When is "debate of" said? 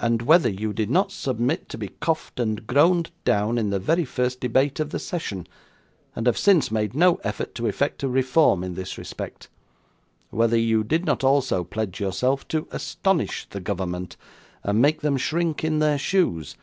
4.40-4.90